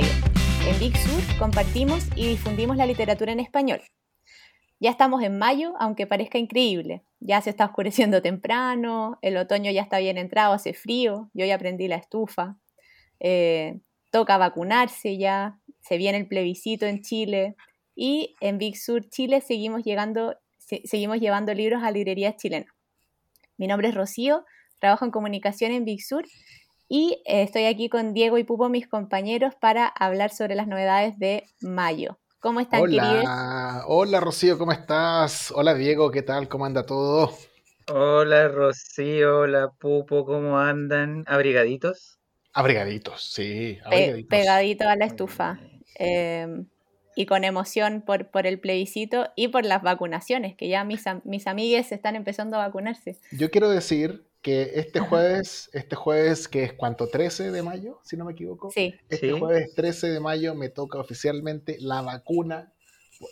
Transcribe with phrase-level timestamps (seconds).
[0.00, 3.80] En Big Sur compartimos y difundimos la literatura en español.
[4.78, 7.02] Ya estamos en mayo, aunque parezca increíble.
[7.18, 11.56] Ya se está oscureciendo temprano, el otoño ya está bien entrado, hace frío, yo ya
[11.56, 12.56] aprendí la estufa.
[13.18, 13.80] Eh,
[14.12, 17.56] toca vacunarse ya, se viene el plebiscito en Chile
[17.96, 22.72] y en Big Sur Chile seguimos, llegando, seguimos llevando libros a librerías chilenas.
[23.56, 24.44] Mi nombre es Rocío,
[24.78, 26.24] trabajo en comunicación en Big Sur
[26.88, 31.18] y eh, estoy aquí con Diego y Pupo, mis compañeros, para hablar sobre las novedades
[31.18, 32.18] de mayo.
[32.40, 35.52] ¿Cómo están, Hola, hola Rocío, ¿cómo estás?
[35.54, 36.48] Hola Diego, ¿qué tal?
[36.48, 37.32] ¿Cómo anda todo?
[37.92, 41.24] Hola Rocío, hola Pupo, ¿cómo andan?
[41.26, 42.18] ¿Abrigaditos?
[42.52, 43.78] Abrigaditos, sí.
[43.84, 44.30] Abrigaditos.
[44.30, 45.58] pegadito a la estufa.
[45.96, 46.66] Em,
[47.16, 51.48] y con emoción por, por el plebiscito y por las vacunaciones, que ya mis, mis
[51.48, 53.18] amigues están empezando a vacunarse.
[53.32, 58.16] Yo quiero decir que este jueves, este jueves que es cuánto, 13 de mayo, si
[58.16, 58.70] no me equivoco.
[58.70, 58.94] Sí.
[59.08, 62.72] Este jueves 13 de mayo me toca oficialmente la vacuna,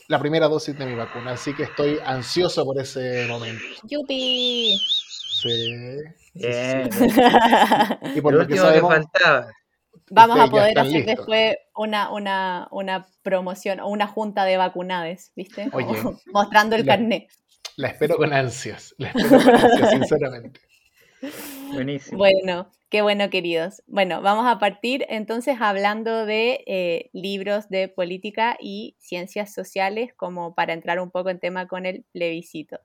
[0.08, 3.62] la primera dosis de mi vacuna, así que estoy ansioso por ese momento.
[3.84, 4.76] ¡Yupi!
[5.42, 5.72] Sí.
[6.34, 6.90] Bien.
[8.14, 9.48] Y por lo, que sabemos, faltaba.
[10.10, 15.70] Vamos a poder hacer después una, una, una promoción o una junta de vacunades, ¿viste?
[16.32, 17.28] Mostrando el carnet.
[17.76, 20.60] La espero con ansias, la espero con ansias, sinceramente.
[21.72, 22.18] Buenísimo.
[22.18, 23.82] Bueno, qué bueno, queridos.
[23.86, 30.54] Bueno, vamos a partir entonces hablando de eh, libros de política y ciencias sociales, como
[30.54, 32.78] para entrar un poco en tema con el plebiscito.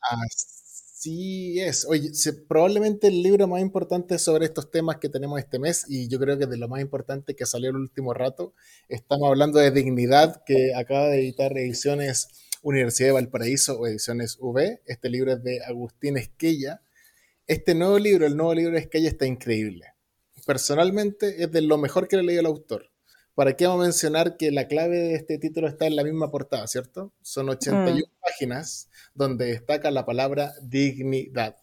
[0.00, 1.86] Así es.
[1.88, 2.10] Oye,
[2.48, 6.38] probablemente el libro más importante sobre estos temas que tenemos este mes, y yo creo
[6.38, 8.54] que de lo más importante que salió el último rato,
[8.88, 14.82] estamos hablando de Dignidad, que acaba de editar ediciones Universidad de Valparaíso o Ediciones V.
[14.84, 16.82] Este libro es de Agustín Esquella.
[17.46, 19.94] Este nuevo libro, el nuevo libro de Esquella, está increíble.
[20.44, 22.90] Personalmente es de lo mejor que le he leído al autor.
[23.34, 26.30] ¿Para qué vamos a mencionar que la clave de este título está en la misma
[26.30, 27.14] portada, ¿cierto?
[27.22, 28.20] Son 81 mm.
[28.20, 31.56] páginas donde destaca la palabra dignidad.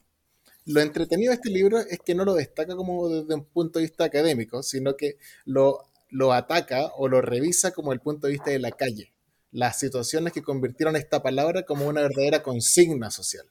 [0.66, 3.85] Lo entretenido de este libro es que no lo destaca como desde un punto de
[3.85, 8.49] vista académico, sino que lo, lo ataca o lo revisa como el punto de vista
[8.49, 9.14] de la calle
[9.55, 13.45] las situaciones que convirtieron esta palabra como una verdadera consigna social.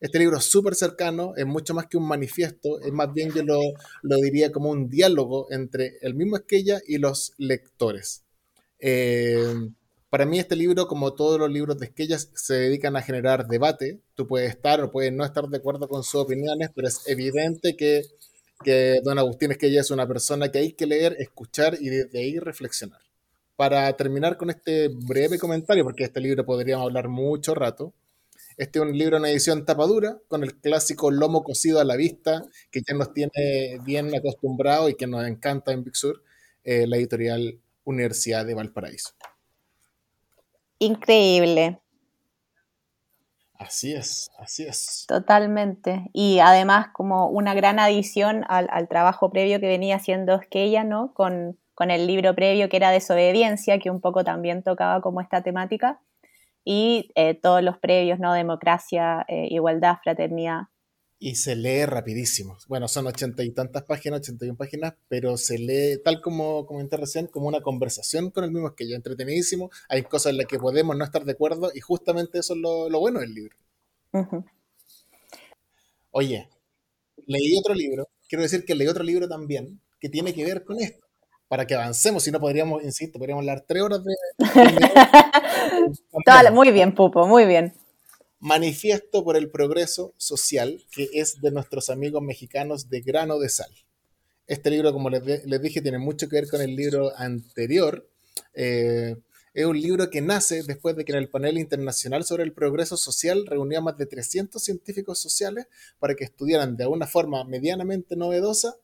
[0.00, 3.42] Este libro es súper cercano, es mucho más que un manifiesto, es más bien yo
[3.42, 8.24] lo, diría como un diálogo entre el mismo Esquella y los lectores.
[8.78, 9.52] Eh,
[10.08, 14.00] para mí este libro, como todos los libros de Esquella, se dedican a generar debate.
[14.14, 17.76] Tú puedes estar o puedes no estar de acuerdo con sus opiniones, pero es evidente
[17.76, 18.04] que,
[18.64, 22.38] que don Agustín Esquella es una persona que hay que leer, escuchar y desde ahí
[22.38, 23.05] reflexionar
[23.56, 27.94] para terminar con este breve comentario, porque este libro podríamos hablar mucho rato.
[28.58, 32.42] Este es un libro en edición tapadura, con el clásico lomo cosido a la vista,
[32.70, 36.22] que ya nos tiene bien acostumbrados y que nos encanta en Big Sur,
[36.64, 39.10] eh, la editorial Universidad de Valparaíso.
[40.78, 41.80] Increíble.
[43.54, 45.04] Así es, así es.
[45.08, 46.10] Totalmente.
[46.12, 51.14] Y además como una gran adición al, al trabajo previo que venía haciendo Esquella, ¿no?
[51.14, 55.42] Con, con el libro previo que era Desobediencia, que un poco también tocaba como esta
[55.42, 56.00] temática,
[56.64, 58.32] y eh, todos los previos, ¿no?
[58.32, 60.62] Democracia, eh, igualdad, fraternidad.
[61.18, 62.56] Y se lee rapidísimo.
[62.66, 66.64] Bueno, son ochenta y tantas páginas, ochenta y un páginas, pero se lee, tal como
[66.64, 69.70] comenté recién, como una conversación con el mismo que yo, entretenidísimo.
[69.90, 72.98] Hay cosas en las que podemos no estar de acuerdo y justamente eso es lo,
[72.98, 73.56] bueno del libro.
[76.10, 76.48] Oye,
[77.26, 80.80] leí otro libro, quiero decir que leí otro libro también que tiene que ver con
[80.80, 81.05] esto
[81.48, 84.14] para que avancemos, si no podríamos, insisto, podríamos hablar tres horas de...
[86.52, 87.74] muy bien, Pupo, muy bien.
[88.40, 93.70] Manifiesto por el Progreso Social, que es de nuestros amigos mexicanos de Grano de Sal.
[94.46, 95.22] Este libro, como les,
[95.62, 98.08] dije, tiene mucho que ver con el libro anterior.
[98.54, 99.16] Eh,
[99.54, 102.98] es un libro que nace después de que en el panel internacional sobre el progreso
[102.98, 105.66] social reunió a más de 300 científicos sociales
[105.98, 108.76] para que estudiaran de una forma medianamente novedosa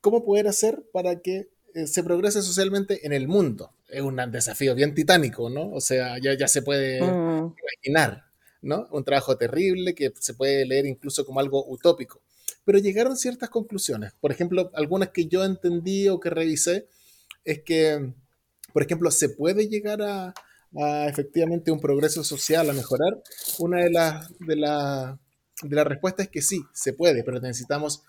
[0.00, 1.48] cómo poder hacer para que
[1.84, 3.72] se progrese socialmente en el mundo.
[3.88, 5.70] Es un desafío bien titánico, ¿no?
[5.72, 7.54] O sea, ya, ya se puede mm.
[7.62, 8.24] imaginar,
[8.62, 8.88] ¿no?
[8.90, 12.22] Un trabajo terrible que se puede leer incluso como algo utópico.
[12.64, 14.12] Pero llegaron ciertas conclusiones.
[14.20, 16.88] Por ejemplo, algunas que yo entendí o que revisé
[17.44, 18.12] es que,
[18.72, 20.34] por ejemplo, se puede llegar a,
[21.08, 23.22] efectivamente un progreso social, a mejorar.
[23.58, 25.18] Una de las de la,
[25.62, 28.02] de las respuestas es que sí, se puede, pero necesitamos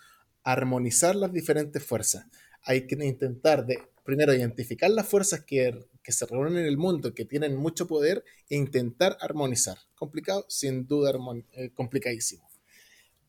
[0.44, 2.26] armonizar las diferentes fuerzas
[2.64, 3.66] hay que intentar
[4.08, 8.56] primero, identificar las fuerzas que, se reúnen en el mundo, que tienen mucho poder, e
[8.56, 9.78] intentar armonizar.
[9.96, 11.12] Complicado, sin duda,
[11.58, 12.48] eh, complicadísimo.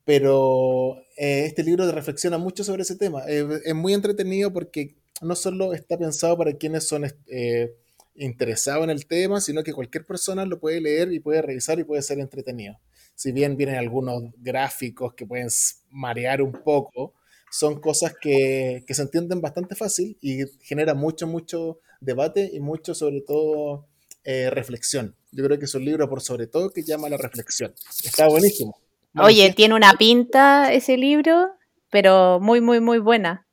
[0.04, 3.24] pero eh, este libro reflexiona mucho sobre ese tema.
[3.28, 7.04] Eh, es muy entretenido porque no solo está pensado para quienes son
[8.14, 11.84] interesados en el tema, sino que cualquier persona lo puede leer y puede revisar y
[11.84, 12.78] puede ser entretenido.
[13.16, 15.48] Si bien vienen algunos gráficos que pueden
[15.90, 17.14] marear un poco,
[17.50, 22.94] son cosas que, que se entienden bastante fácil y genera mucho, mucho debate y mucho,
[22.94, 23.86] sobre todo,
[24.50, 25.16] reflexión.
[25.32, 27.74] Yo creo que es un libro, por sobre todo, que llama a la reflexión.
[28.04, 28.76] Está buenísimo.
[29.16, 31.48] Oye, tiene una pinta ese libro,
[31.90, 33.46] pero muy, muy, muy buena.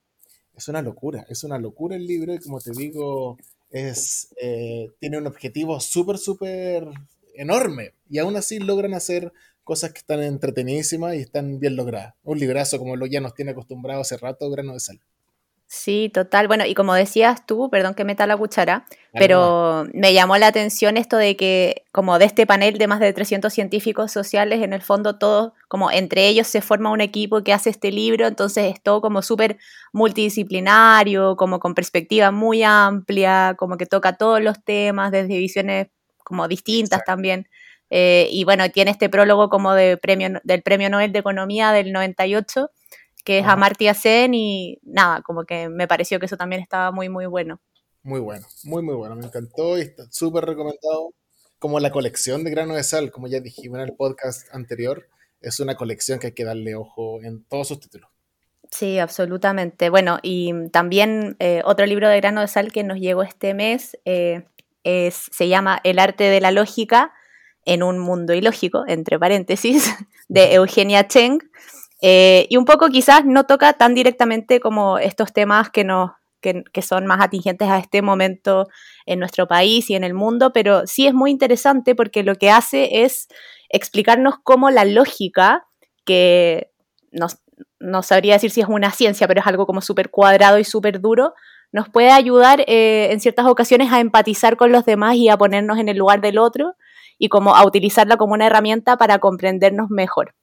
[0.55, 3.37] Es una locura, es una locura el libro y como te digo,
[3.69, 6.87] es, eh, tiene un objetivo súper, súper
[7.33, 9.33] enorme y aún así logran hacer
[9.65, 12.13] cosas que están entretenidísimas y están bien logradas.
[12.23, 15.01] Un librazo como lo ya nos tiene acostumbrado hace rato, grano de sal.
[15.67, 16.47] Sí, total.
[16.47, 20.95] Bueno, y como decías tú, perdón que meta la cuchara, pero me llamó la atención
[20.95, 24.83] esto de que como de este panel de más de 300 científicos sociales, en el
[24.83, 28.83] fondo todos, como entre ellos se forma un equipo que hace este libro, entonces es
[28.83, 29.57] todo como súper
[29.91, 35.87] multidisciplinario, como con perspectiva muy amplia, como que toca todos los temas desde visiones
[36.23, 37.47] como distintas también.
[37.97, 41.93] Eh, y bueno, tiene este prólogo como de premio, del Premio Nobel de Economía del
[41.93, 42.69] 98
[43.23, 47.07] que es Amartya Sen y nada, como que me pareció que eso también estaba muy,
[47.07, 47.61] muy bueno.
[48.03, 51.13] Muy bueno, muy, muy bueno, me encantó y está súper recomendado.
[51.57, 55.07] Como la colección de grano de sal, como ya dijimos en el podcast anterior,
[55.41, 58.09] es una colección que hay que darle ojo en todos sus títulos.
[58.69, 59.89] Sí, absolutamente.
[59.89, 63.97] Bueno, y también eh, otro libro de grano de sal que nos llegó este mes
[64.03, 64.43] eh,
[64.83, 67.13] es, se llama El arte de la lógica
[67.65, 69.93] en un mundo ilógico, entre paréntesis,
[70.29, 71.39] de Eugenia Cheng.
[72.01, 75.85] Eh, y un poco quizás no toca tan directamente como estos temas que,
[76.41, 78.67] que, son más atingentes a este momento
[79.05, 82.51] en nuestro país y en el mundo, pero sí es muy interesante porque lo que
[82.51, 83.27] hace es
[83.69, 85.65] explicarnos cómo la lógica,
[86.05, 86.69] que
[87.11, 90.99] no, sabría decir si es una ciencia, pero es algo como súper cuadrado y súper
[91.01, 91.33] duro,
[91.71, 95.79] nos puede ayudar eh, en ciertas ocasiones a empatizar con los demás y a ponernos
[95.79, 96.75] en el lugar del otro
[97.17, 100.33] y como a utilizarla como una herramienta para comprendernos mejor.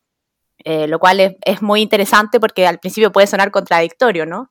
[0.64, 4.50] Eh, lo cual es, muy interesante porque al principio puede sonar contradictorio, ¿no?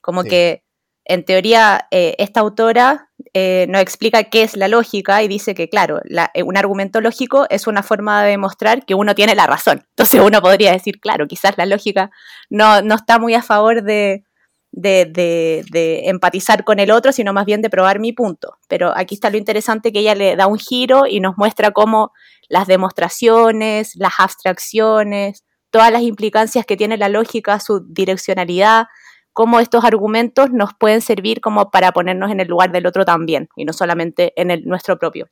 [0.00, 0.64] Como que
[1.04, 5.68] en teoría eh, esta autora eh, nos explica qué es la lógica y dice que,
[5.68, 6.00] claro,
[6.44, 9.84] un argumento lógico es una forma de demostrar que uno tiene la razón.
[9.90, 12.10] Entonces uno podría decir, claro, quizás la lógica
[12.50, 14.24] no, está muy a favor de,
[14.72, 18.58] de, empatizar con el otro, sino más bien de probar mi punto.
[18.68, 22.12] Pero aquí está lo interesante que ella le da un giro y nos muestra cómo
[22.48, 28.86] las demostraciones, las abstracciones, todas las implicancias que tiene la lógica, su direccionalidad,
[29.32, 33.48] cómo estos argumentos nos pueden servir como para ponernos en el lugar del otro también,
[33.56, 35.28] y no solamente en el nuestro propio.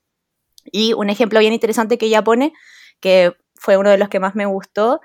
[0.72, 2.52] Y un ejemplo bien interesante que ella pone,
[3.00, 5.00] que fue uno de los que más me gustó,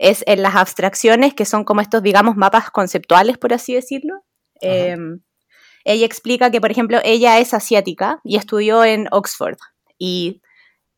[0.00, 4.24] es en las abstracciones, que son como estos, digamos, mapas conceptuales, por así decirlo.
[4.62, 5.20] Em,
[5.84, 9.58] ella explica que, por ejemplo, ella es asiática y estudió en Oxford.
[9.98, 10.40] Y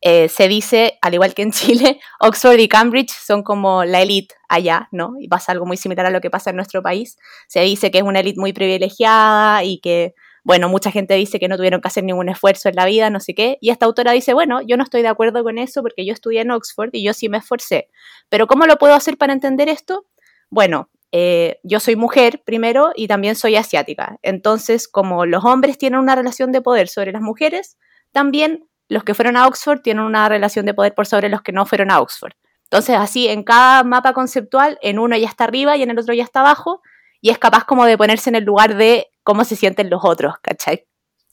[0.00, 4.36] eh, se dice, al igual que en Chile, Oxford y Cambridge son como la élite
[4.48, 5.14] allá, ¿no?
[5.18, 7.18] Y pasa algo muy similar a lo que pasa en nuestro país.
[7.48, 11.48] Se dice que es una élite muy privilegiada y que, bueno, mucha gente dice que
[11.48, 13.58] no tuvieron que hacer ningún esfuerzo en la vida, no sé qué.
[13.60, 16.40] Y esta autora dice, bueno, yo no estoy de acuerdo con eso porque yo estudié
[16.40, 17.88] en Oxford y yo sí me esforcé.
[18.28, 20.06] Pero ¿cómo lo puedo hacer para entender esto?
[20.50, 24.18] Bueno, eh, yo soy mujer primero y también soy asiática.
[24.22, 27.78] Entonces, como los hombres tienen una relación de poder sobre las mujeres,
[28.10, 31.52] también los que fueron a Oxford tienen una relación de poder por sobre los que
[31.52, 32.32] no fueron a Oxford.
[32.64, 36.14] Entonces, así, en cada mapa conceptual, en uno ya está arriba y en el otro
[36.14, 36.82] ya está abajo,
[37.20, 40.34] y es capaz como de ponerse en el lugar de cómo se sienten los otros,
[40.42, 40.86] ¿cachai?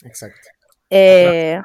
[0.04, 0.50] Exacto.
[0.90, 1.60] Eh,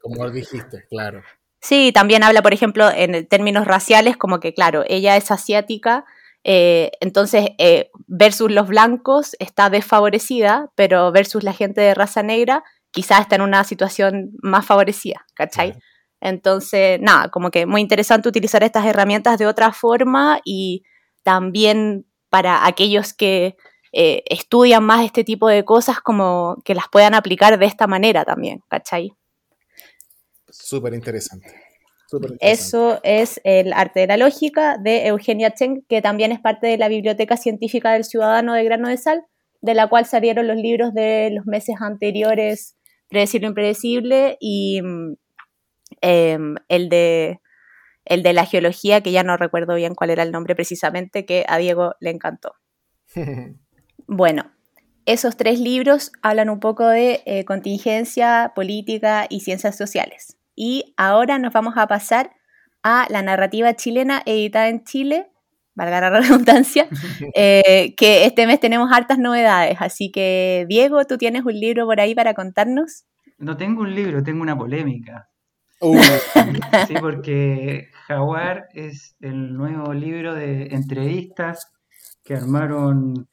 [0.00, 1.22] como dijiste, claro.
[1.60, 6.04] Sí, también habla, por ejemplo, en términos raciales, como que, claro, ella es asiática,
[6.44, 12.62] eh, entonces, eh, versus los blancos está desfavorecida, pero versus la gente de raza negra
[12.90, 15.74] quizás está en una situación más favorecida, ¿cachai?
[16.20, 20.84] Entonces, nada, como que muy interesante utilizar estas herramientas de otra forma y
[21.22, 23.56] también para aquellos que
[23.92, 28.24] eh, estudian más este tipo de cosas, como que las puedan aplicar de esta manera
[28.24, 29.12] también, ¿cachai?
[30.50, 31.54] Súper interesante.
[32.40, 36.78] Eso es el arte de la lógica de Eugenia Cheng, que también es parte de
[36.78, 39.26] la Biblioteca Científica del Ciudadano de Grano de Sal,
[39.60, 42.78] de la cual salieron los libros de los meses anteriores
[43.08, 45.14] Predecir lo impredecible y mm,
[46.02, 47.40] em, el, de,
[48.04, 51.44] el de la geología, que ya no recuerdo bien cuál era el nombre precisamente, que
[51.48, 52.52] a Diego le encantó.
[54.08, 54.50] bueno,
[55.06, 60.36] esos tres libros hablan un poco de eh, contingencia, política y ciencias sociales.
[60.56, 62.32] Y ahora nos vamos a pasar
[62.82, 65.30] a la narrativa chilena editada en Chile
[65.78, 66.88] valga la redundancia,
[67.34, 69.78] eh, que este mes tenemos hartas novedades.
[69.80, 73.04] Así que, Diego, ¿tú tienes un libro por ahí para contarnos?
[73.38, 75.30] No tengo un libro, tengo una polémica.
[75.80, 75.96] Uh.
[76.88, 81.72] Sí, porque Jaguar es el nuevo libro de entrevistas
[82.24, 83.28] que armaron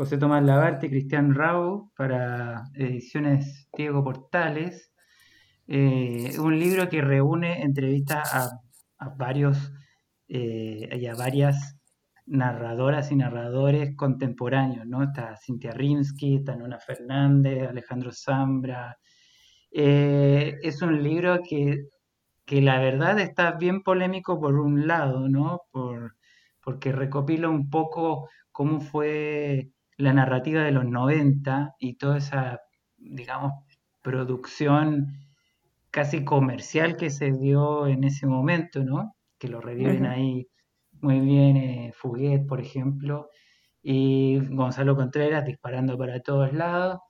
[0.00, 4.94] José Tomás Labarte Cristian Rau para ediciones Diego Portales.
[5.66, 9.74] Eh, un libro que reúne entrevistas a, varios
[10.26, 11.76] eh, y a varias
[12.24, 15.02] narradoras y narradores contemporáneos, ¿no?
[15.02, 18.96] Está Cintia Rimsky, está Nona Fernández, Alejandro Zambra.
[19.70, 21.88] Eh, es un libro que,
[22.46, 25.60] que, la verdad está bien polémico por un lado, ¿no?
[25.70, 26.16] Por,
[26.62, 32.60] porque recopila un poco cómo fue la narrativa de los 90 y toda esa,
[32.96, 33.52] digamos,
[34.02, 35.08] producción
[35.90, 39.16] casi comercial que se dio en ese momento, ¿no?
[39.38, 40.48] Que lo reviven ahí
[41.00, 43.28] muy bien eh, Fuguet, por ejemplo,
[43.82, 47.00] y Gonzalo Contreras disparando para todos lados.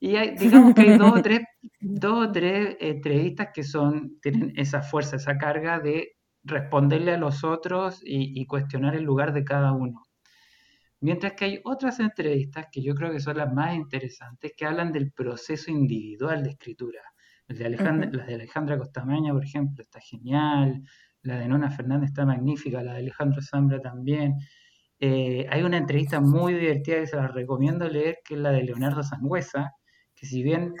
[0.00, 1.40] Y hay, digamos que hay dos o tres,
[1.80, 6.12] dos o tres entrevistas que son, tienen esa fuerza, esa carga de
[6.44, 10.02] responderle a los otros y, cuestionar el lugar de cada uno.
[11.00, 14.92] Mientras que hay otras entrevistas que yo creo que son las más interesantes, que hablan
[14.92, 17.00] del proceso individual de escritura.
[17.46, 20.82] de Alejandra, Las de Alejandra Costamaña, por ejemplo, está genial
[21.22, 24.34] la de Nona Fernández está magnífica, la de Alejandro Zambra también.
[25.00, 28.62] Eh, hay una entrevista muy divertida que se la recomiendo leer, que es la de
[28.62, 29.72] Leonardo Sangüesa,
[30.14, 30.74] que si bien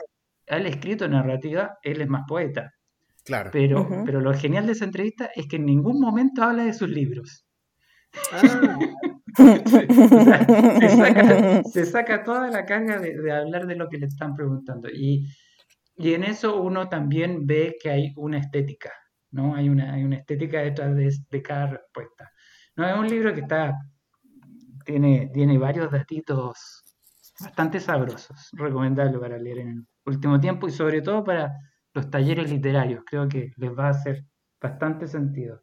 [0.46, 2.72] él ha escrito narrativa, él es más poeta.
[3.24, 3.50] Claro.
[3.52, 6.88] Pero, pero lo genial de esa entrevista es que en ningún momento habla de sus
[6.88, 7.44] libros.
[8.32, 8.78] Ah.
[11.72, 14.88] se, saca, toda la carga de, hablar de lo que le están preguntando.
[14.88, 15.28] Y,
[15.96, 18.90] y en eso uno también ve que hay una estética.
[19.30, 19.54] ¿no?
[19.54, 22.30] Hay una, hay una estética detrás de, cada respuesta.
[22.76, 23.74] No, es un libro que está,
[24.84, 26.84] tiene, tiene varios datitos
[27.40, 31.52] bastante sabrosos, recomendable para leer en el último tiempo y sobre todo para
[31.94, 33.02] los talleres literarios.
[33.06, 34.24] Creo que les va a hacer
[34.60, 35.62] bastante sentido.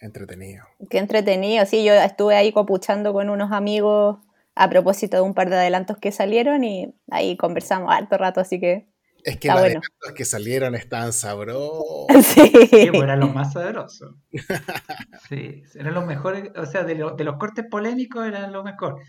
[0.00, 0.64] Entretenido.
[0.88, 4.18] Qué entretenido, sí, yo estuve ahí copuchando con unos amigos
[4.54, 8.58] a propósito de un par de adelantos que salieron y ahí conversamos harto rato, así
[8.58, 8.90] que
[9.24, 12.06] es que los que salieron estaban sabrosos.
[12.24, 12.50] Sí.
[12.90, 14.14] Pues eran los más sabrosos.
[15.28, 19.00] Sí, eran los mejores, o sea, de, los cortes polémicos eran lo mejor.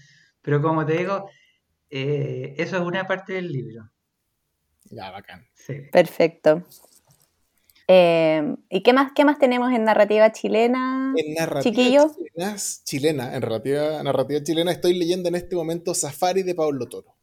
[0.41, 1.29] Pero como te digo,
[1.89, 3.89] eh, eso es una parte del libro.
[4.89, 5.47] Ya, bacán.
[5.53, 5.75] Sí.
[5.91, 6.63] Perfecto.
[7.87, 11.13] Eh, ¿Y qué más, qué más tenemos en narrativa chilena?
[11.17, 12.07] En narrativa
[12.85, 17.15] chilena, en narrativa, narrativa chilena estoy leyendo en este momento Safari de Pablo Toro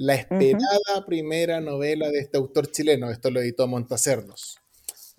[0.00, 3.10] la esperada primera novela de este autor chileno.
[3.10, 4.58] Esto lo editó Montacerdos.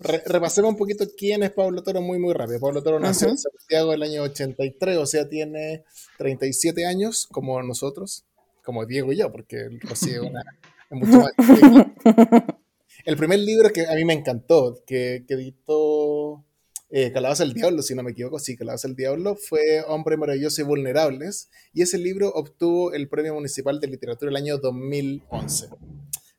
[0.00, 2.58] repasemos un poquito quién es Pablo Toro muy, muy rápido.
[2.58, 5.84] Pablo Toro nació en Santiago el año 83, o sea, tiene
[6.18, 8.24] 37 años, como nosotros,
[8.64, 10.32] como Diego y yo, porque Rocío es
[10.90, 11.32] mucho más.
[13.04, 16.44] El primer libro que a mí me encantó, que, que editó
[16.94, 20.60] eh, Calabaza el Diablo, si no me equivoco, sí, Calabaza el Diablo, fue Hombre Maravilloso
[20.60, 25.70] y Vulnerables, y ese libro obtuvo el Premio Municipal de Literatura el año 2011.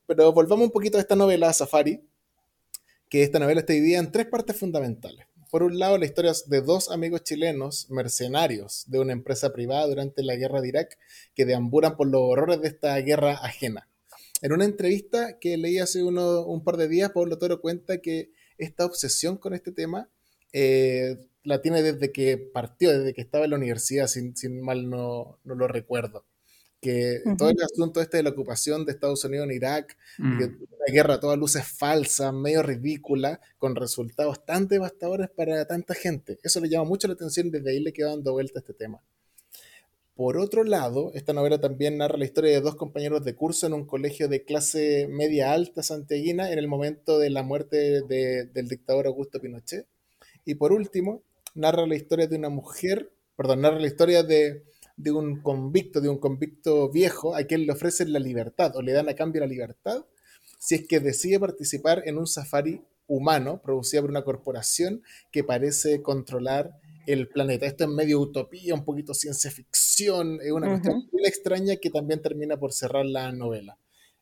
[0.05, 2.07] Pero volvamos un poquito a esta novela, Safari,
[3.09, 5.25] que esta novela está dividida en tres partes fundamentales.
[5.49, 10.21] Por un lado, la historia de dos amigos chilenos, mercenarios de una empresa privada durante
[10.21, 10.99] la guerra de Irak,
[11.33, 13.89] que deambulan por los horrores de esta guerra ajena.
[14.43, 18.29] En una entrevista que leí hace uno, un par de días, Pablo Toro cuenta que
[18.57, 20.09] esta obsesión con este tema
[20.51, 25.39] eh, la tiene desde que partió, desde que estaba en la universidad, sin, mal no,
[25.45, 26.25] lo recuerdo.
[26.81, 30.39] Que todo el asunto este de la ocupación de Estados Unidos en Irak, mm.
[30.41, 36.37] la guerra a todas luces falsa, medio ridícula, con resultados tan devastadores para tanta gente.
[36.43, 39.01] Eso le llama mucho la atención y desde ahí le quedó dando vuelta este tema.
[40.15, 43.73] Por otro lado, esta novela también narra la historia de dos compañeros de curso en
[43.73, 49.07] un colegio de clase media alta santiaguina en el momento de la muerte del dictador
[49.07, 49.87] Augusto Pinochet
[50.45, 51.23] y por último,
[51.55, 54.63] narra la historia de una mujer, perdón, narra la historia de,
[55.11, 59.09] un convicto, de un convicto viejo a quien le ofrecen la libertad o le dan
[59.09, 60.05] a cambio la libertad
[60.59, 66.01] si es que decide participar en un safari humano producido por una corporación que parece
[66.01, 67.65] controlar el planeta.
[67.65, 72.21] Esto es medio utopía, un poquito ciencia ficción, es una cuestión muy extraña que también
[72.21, 73.77] termina por cerrar la novela.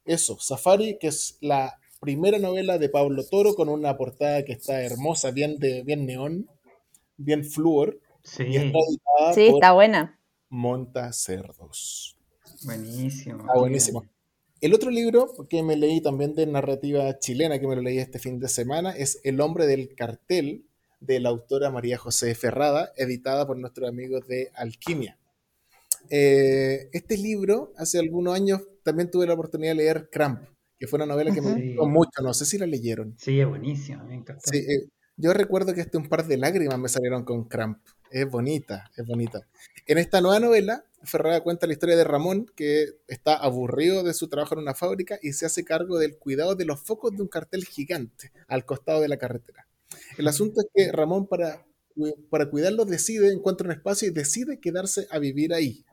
[0.06, 4.82] Eso, Safari, que es la primera novela de Pablo Toro con una portada que está
[4.82, 6.50] hermosa, bien, de, bien neón,
[7.18, 8.00] bien flúor.
[8.24, 8.80] Sí, está,
[9.34, 10.20] sí está buena.
[10.50, 12.18] Monta Cerdos.
[12.64, 13.46] Buenísimo.
[13.48, 14.06] Ah, buenísimo.
[14.60, 18.20] El otro libro que me leí también de narrativa chilena, que me lo leí este
[18.20, 20.66] fin de semana, es El hombre del cartel,
[21.00, 25.18] de la autora María José Ferrada, editada por nuestros amigos de Alquimia.
[26.14, 30.44] Eh, este libro, hace algunos años, también tuve la oportunidad de leer Cramp,
[30.78, 33.16] que fue una novela que me gustó mucho, no sé si la leyeron.
[33.18, 34.42] Sí, es buenísima, me encantó.
[34.44, 37.80] Sí, eh, yo recuerdo que este un par de lágrimas me salieron con Cramp.
[38.12, 39.48] Es bonita, es bonita.
[39.88, 44.28] En esta nueva novela, Ferrada cuenta la historia de Ramón, que está aburrido de su
[44.28, 47.30] trabajo en una fábrica y se hace cargo del cuidado de los focos de un
[47.30, 49.66] cartel gigante al costado de la carretera.
[50.18, 51.66] El asunto es que Ramón, para,
[52.30, 55.86] para cuidarlos, decide, encuentra un espacio y decide quedarse a vivir ahí.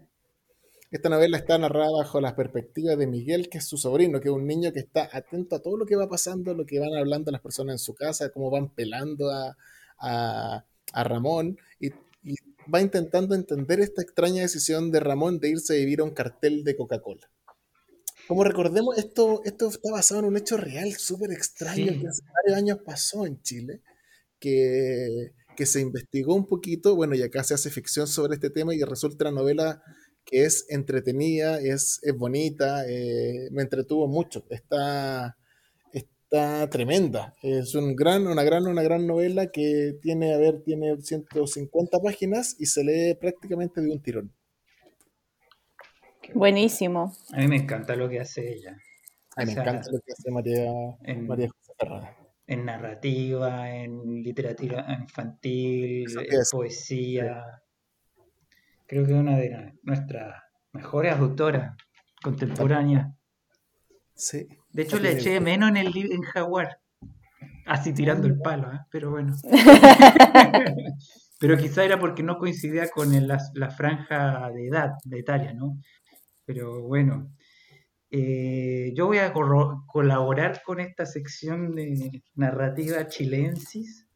[0.90, 4.34] Esta novela está narrada bajo la perspectiva de Miguel, que es su sobrino, que es
[4.34, 7.30] un niño que está atento a todo lo que va pasando, lo que van hablando
[7.30, 10.64] las personas en su casa, cómo van pelando a,
[10.94, 11.90] Ramón, y,
[12.72, 16.64] va intentando entender esta extraña decisión de Ramón de irse a vivir a un cartel
[16.64, 17.30] de Coca-Cola.
[18.26, 22.58] Como recordemos, esto, esto está basado en un hecho real súper extraño que hace varios
[22.58, 23.82] años pasó en Chile,
[24.38, 28.74] que, que se investigó un poquito, bueno, y acá se hace ficción sobre este tema
[28.74, 29.82] y resulta una novela
[30.28, 35.38] que es entretenida, es, es bonita, eh, me entretuvo mucho, está,
[35.90, 41.00] está tremenda, es un gran, una gran, una gran novela que tiene, a ver, tiene
[41.00, 44.32] 150 páginas y se lee prácticamente de un tirón.
[46.34, 47.14] Buenísimo.
[47.32, 48.76] A mí me encanta lo que hace ella.
[49.34, 50.70] A mí me encanta lo que hace María,
[51.04, 52.16] en, María José Ferrada.
[52.46, 57.62] En narrativa, en literatura infantil, en poesía
[58.88, 60.42] creo que es una de nuestras
[60.72, 61.76] mejores autoras
[62.22, 63.14] contemporáneas.
[64.14, 64.48] Sí.
[64.72, 66.80] De hecho, le eché menos en el en Jaguar.
[67.66, 68.80] Así tirando el palo, ¿eh?
[68.90, 69.36] pero bueno.
[71.38, 75.78] pero quizá era porque no coincidía con la, franja de edad, de etaria, ¿no?
[76.44, 77.30] Pero bueno.
[78.10, 84.08] Eh, yo voy a colaborar con esta sección de narrativa chilensis,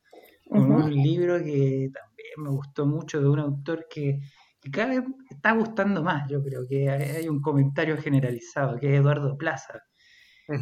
[0.49, 4.21] con un libro que también me gustó mucho de un autor que
[4.64, 9.00] y cada vez está gustando más, yo creo que hay un comentario generalizado, que es
[9.00, 9.80] Eduardo Plaza.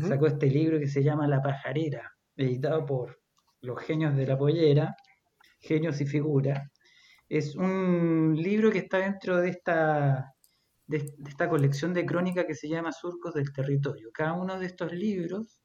[0.08, 3.20] Sacó este libro que se llama La pajarera, editado por
[3.60, 4.94] los genios de la pollera,
[5.60, 6.70] genios y figuras.
[7.28, 10.32] Es un libro que está dentro de esta,
[10.86, 14.10] de, esta colección de crónica que se llama Surcos del Territorio.
[14.12, 15.60] Cada uno de estos libros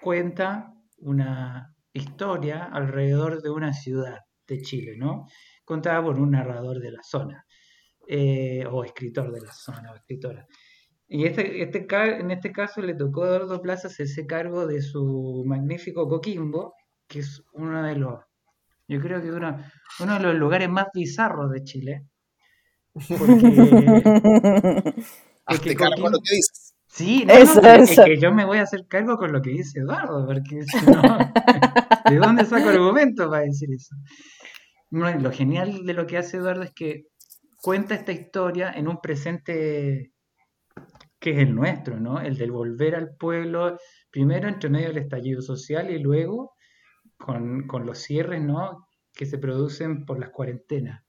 [0.00, 5.26] cuenta una historia alrededor de una ciudad de Chile, ¿no?
[5.72, 7.46] Contada por un narrador de la zona,
[8.06, 10.46] eh, o escritor de la zona, o escritora.
[11.08, 11.86] Y este, este,
[12.20, 16.74] en este caso le tocó a Eduardo Plaza hacerse cargo de su magnífico Coquimbo,
[17.08, 18.20] que es uno de los,
[18.88, 19.58] yo creo que uno,
[20.00, 22.06] uno de los lugares más bizarros de Chile.
[22.92, 23.16] Porque,
[25.46, 26.74] porque cargo lo que dices.
[26.88, 30.26] Sí, no, es que yo me voy a hacer cargo con lo que dice Eduardo,
[30.26, 31.02] porque si no,
[32.10, 33.96] ¿de dónde saco argumento para decir eso?
[34.92, 37.06] Lo genial de lo que hace Eduardo es que
[37.56, 40.12] cuenta esta historia en un presente
[41.18, 42.20] que es el nuestro, ¿no?
[42.20, 43.78] El del volver al pueblo,
[44.10, 46.52] primero entre medio del estallido social y luego
[47.16, 48.88] con, los cierres, ¿no?
[49.14, 51.02] Que se producen por las cuarentenas.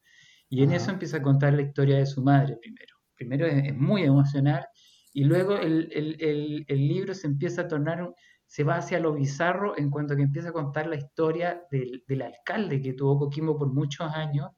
[0.47, 2.95] Y en eso empieza a contar la historia de su madre primero.
[3.15, 4.65] Primero es, muy emocional
[5.13, 8.07] y luego el, el, libro se empieza a tornar
[8.53, 12.79] se va hacia lo bizarro en cuanto que empieza a contar la historia del, alcalde
[12.79, 14.51] que tuvo Coquimbo por muchos años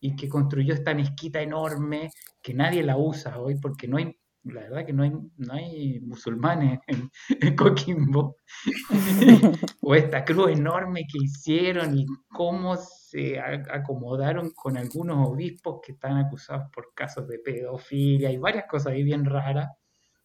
[0.00, 2.08] y que construyó esta mezquita enorme
[2.40, 6.00] que nadie la usa hoy porque no hay, la verdad que no hay, no hay
[6.00, 8.36] musulmanes en, Coquimbo.
[9.82, 16.16] o esta cruz enorme que hicieron y cómo se acomodaron con algunos obispos que están
[16.16, 19.68] acusados por casos de pedofilia y varias cosas ahí bien raras.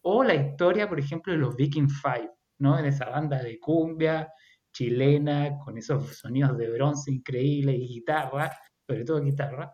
[0.00, 2.78] O la historia, por ejemplo, de los Viking Five ¿no?
[2.78, 4.32] En esa banda de cumbia
[4.72, 8.52] chilena, con esos sonidos de bronce increíbles y guitarra,
[8.86, 9.72] sobre todo guitarra.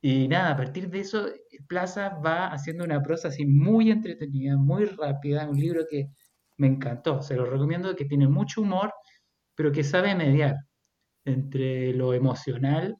[0.00, 1.28] Y nada, a partir de eso,
[1.68, 6.08] Plaza va haciendo una prosa así muy entretenida, muy rápida, un libro que
[6.58, 8.92] me encantó, se lo recomiendo, que tiene mucho humor,
[9.54, 10.56] pero que sabe mediar
[11.24, 12.96] entre lo emocional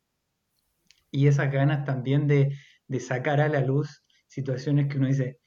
[1.10, 5.40] y esas ganas también de, de sacar a la luz situaciones que uno dice,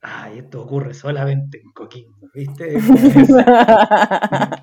[0.00, 2.76] ay, esto ocurre solamente en Coquimbo, ¿viste?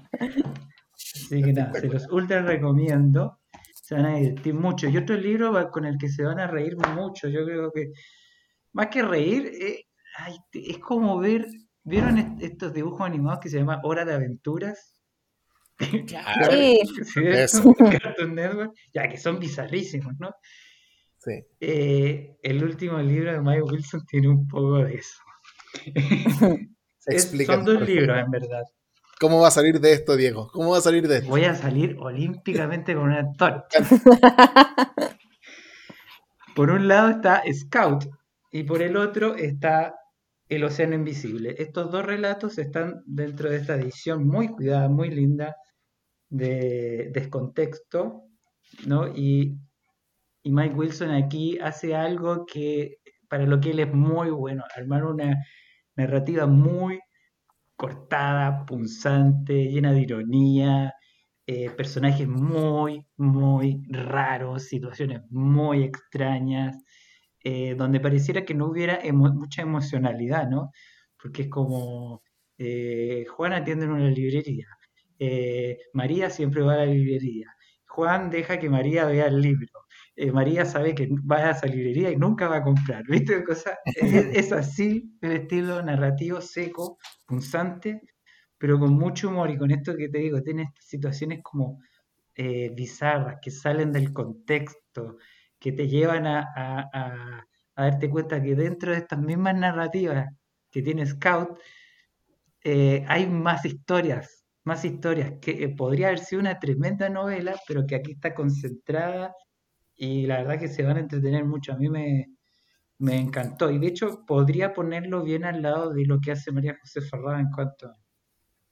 [0.93, 3.39] Así que nada, se los ultra recomiendo.
[3.73, 4.87] Se van a divertir mucho.
[4.89, 7.91] Y otro libro con el que se van a reír mucho, yo creo que
[8.73, 9.85] más que reír, eh,
[10.53, 11.45] es como ver,
[11.83, 14.95] ¿vieron estos dibujos animados que se llaman Hora de Aventuras?
[16.07, 16.51] Claro.
[17.13, 17.23] Sí.
[18.93, 20.31] ya que son bizarrísimos, ¿no?
[21.17, 21.43] Sí.
[21.59, 25.21] Eh, el último libro de Mike Wilson tiene un poco de eso.
[27.45, 28.63] son dos libros, en verdad.
[29.19, 30.49] ¿Cómo va a salir de esto, Diego?
[30.51, 31.29] ¿Cómo va a salir de esto?
[31.29, 33.79] Voy a salir olímpicamente con una torcha.
[36.55, 38.05] por un lado está Scout
[38.51, 39.95] y por el otro está
[40.49, 41.55] El Océano Invisible.
[41.57, 45.55] Estos dos relatos están dentro de esta edición muy cuidada, muy linda
[46.29, 48.23] de Descontexto,
[48.85, 49.07] ¿no?
[49.07, 49.57] Y,
[50.43, 52.97] y Mike Wilson aquí hace algo que
[53.29, 55.37] para lo que él es muy bueno, armar una
[55.95, 56.99] narrativa muy
[57.75, 60.93] cortada, punzante, llena de ironía,
[61.47, 66.77] eh, personajes muy, muy raros, situaciones muy extrañas,
[67.43, 70.71] eh, donde pareciera que no hubiera mucha emocionalidad, ¿no?
[71.21, 72.23] Porque es como,
[72.57, 74.67] eh, Juan atiende en una librería,
[75.93, 77.47] María siempre va a la librería,
[77.87, 79.84] Juan deja que María vea el libro,
[80.31, 83.43] María sabe que va a esa librería y nunca va a comprar, ¿viste?
[83.45, 88.01] Cosa, es, así el estilo narrativo seco, punzante,
[88.57, 91.79] pero con mucho humor y con esto que te digo, tiene situaciones como
[92.35, 95.17] eh, bizarras que salen del contexto,
[95.59, 100.29] que te llevan a, darte cuenta que dentro de estas mismas narrativas
[100.71, 101.59] que tiene Scout,
[102.63, 107.85] eh, hay más historias, más historias, que eh, podría haber sido una tremenda novela, pero
[107.85, 109.33] que aquí está concentrada
[109.95, 111.73] y la verdad que se van a entretener mucho.
[111.73, 112.27] A mí me,
[112.99, 116.77] me encantó y de hecho podría ponerlo bien al lado de lo que hace María
[116.79, 117.91] José Ferrada en cuanto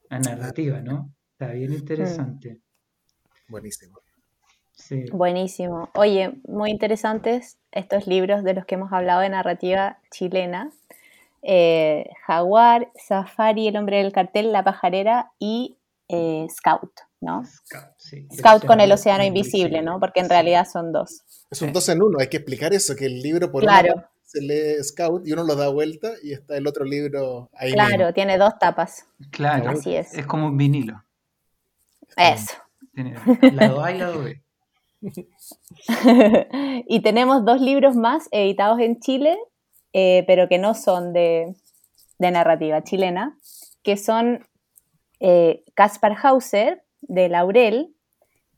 [0.09, 1.13] a narrativa, ¿no?
[1.31, 2.59] Está bien interesante.
[3.49, 3.99] Buenísimo.
[4.71, 5.05] Sí.
[5.11, 5.89] Buenísimo.
[5.95, 10.71] Oye, muy interesantes estos libros de los que hemos hablado de narrativa chilena.
[11.41, 17.43] Eh, Jaguar, Safari, El hombre del cartel, La pajarera y eh, Scout, ¿no?
[18.35, 19.99] Scout, con el océano invisible, ¿no?
[19.99, 21.23] Porque en realidad son dos.
[21.49, 24.03] Es un dos en uno, hay que explicar eso, que el libro por claro.
[24.23, 27.73] se lee Scout y uno lo da vuelta y está el otro libro ahí.
[27.73, 29.05] Claro, tiene dos tapas.
[29.31, 30.13] Claro, así es.
[30.13, 31.03] Es como un vinilo.
[32.17, 32.53] Eso.
[32.93, 33.15] Tiene
[33.53, 34.41] lado A y lado B.
[36.87, 39.37] y tenemos dos libros más editados en Chile,
[39.91, 41.55] eh, pero que no son de,
[42.19, 43.37] de narrativa chilena,
[43.83, 44.45] que son
[45.25, 47.95] eh, Kaspar Hauser, de Laurel,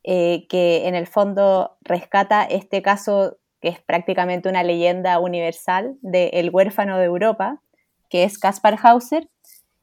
[0.04, 6.30] eh, que en el fondo rescata este caso que es prácticamente una leyenda universal de
[6.34, 7.62] El huérfano de Europa,
[8.10, 9.30] que es Kaspar Hauser,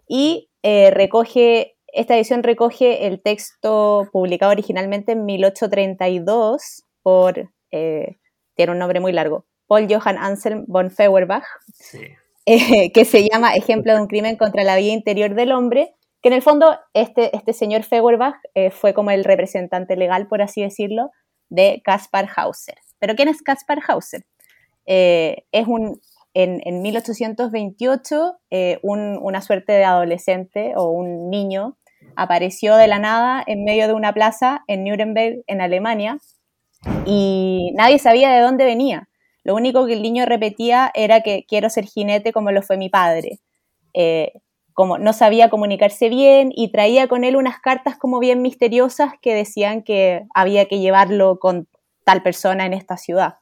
[0.09, 8.79] y eh, recoge, esta edición recoge el texto publicado originalmente en 1832 por, tiene un
[8.79, 11.45] nombre muy largo, Paul Johann Anselm von Feuerbach,
[12.45, 16.35] que se llama Ejemplo de un crimen contra la vida interior del hombre, que en
[16.35, 21.11] el fondo este, este señor Feuerbach eh, fue como el representante legal, por así decirlo,
[21.49, 22.77] de Caspar Hauser.
[23.01, 24.25] ¿Pero quién es Caspar Hauser?
[24.87, 26.01] Eh, es un,
[26.33, 31.77] en, 1828 eh, una suerte de adolescente o un niño
[32.15, 36.19] apareció de la nada en medio de una plaza en Nuremberg, en Alemania,
[37.05, 39.09] y nadie sabía de dónde venía.
[39.45, 42.89] Lo único que el niño repetía era que quiero ser jinete como lo fue mi
[42.89, 43.41] padre
[44.75, 49.35] como no sabía comunicarse bien y traía con él unas cartas como bien misteriosas que
[49.35, 51.69] decían que había que llevarlo con
[52.05, 53.35] tal persona en esta ciudad.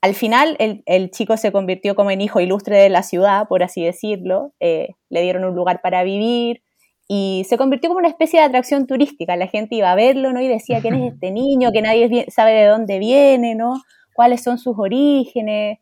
[0.00, 3.82] Al final el, chico se convirtió como en hijo ilustre de la ciudad, por así
[3.82, 6.62] decirlo, eh, le dieron un lugar para vivir
[7.08, 9.34] y se convirtió como una especie de atracción turística.
[9.36, 10.40] La gente iba a verlo ¿no?
[10.40, 11.72] y decía, ¿quién es este niño?
[11.72, 13.82] Que nadie sabe de dónde viene, ¿no?
[14.14, 15.78] ¿Cuáles son sus orígenes?